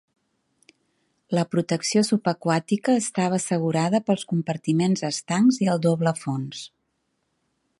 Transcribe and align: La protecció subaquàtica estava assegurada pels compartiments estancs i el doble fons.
La 1.37 1.41
protecció 1.55 2.01
subaquàtica 2.07 2.95
estava 3.01 3.39
assegurada 3.41 4.01
pels 4.09 4.25
compartiments 4.33 5.05
estancs 5.11 5.61
i 5.67 5.71
el 5.75 5.85
doble 5.85 6.15
fons. 6.23 6.65